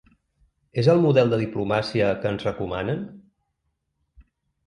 [0.83, 3.03] És el model de diplomàcia que ens recomanen?